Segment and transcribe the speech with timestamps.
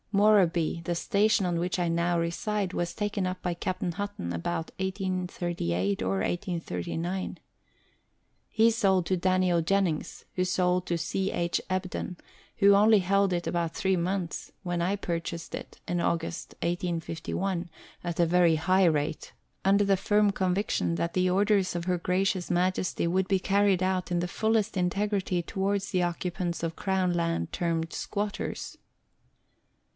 [0.13, 4.71] Moorabee, the station on which I now reside, was taken up by Captain Hutton about
[4.79, 7.37] 1838 or 1839.
[8.49, 11.31] He sold to Daniel Jennings, who sold to C.
[11.31, 11.61] H.
[11.69, 12.17] Ebden,
[12.57, 17.69] who only held it about three months, when I purchased it in August 1851,
[18.03, 19.31] at a very high rate,
[19.63, 24.11] under the firm conviction that the orders of Her Gracious Majesty would be carried out
[24.11, 28.77] in the fullest integrity towards the occupants of Crown Lands termed" squatters."